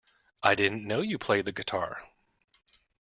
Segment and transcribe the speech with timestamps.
[0.41, 2.07] I didn't know you played the guitar!